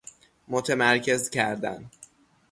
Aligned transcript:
متمرکز 0.47 1.29
کردن 1.29 1.91